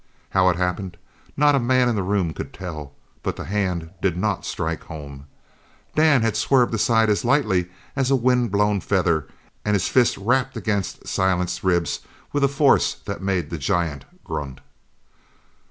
How 0.31 0.49
it 0.49 0.55
happened 0.55 0.97
not 1.37 1.53
a 1.53 1.59
man 1.59 1.87
in 1.87 1.95
the 1.95 2.01
room 2.01 2.33
could 2.33 2.55
tell, 2.55 2.91
but 3.21 3.35
the 3.35 3.43
hand 3.43 3.91
did 4.01 4.17
not 4.17 4.47
strike 4.47 4.85
home. 4.85 5.27
Dan 5.95 6.23
had 6.23 6.35
swerved 6.35 6.73
aside 6.73 7.07
as 7.07 7.23
lightly 7.23 7.69
as 7.95 8.09
a 8.09 8.15
wind 8.15 8.49
blown 8.51 8.81
feather 8.81 9.27
and 9.63 9.75
his 9.75 9.87
fist 9.89 10.17
rapped 10.17 10.57
against 10.57 11.07
Silent's 11.07 11.63
ribs 11.63 11.99
with 12.33 12.43
a 12.43 12.47
force 12.47 12.95
that 13.05 13.21
made 13.21 13.51
the 13.51 13.59
giant 13.59 14.05
grunt. 14.23 14.61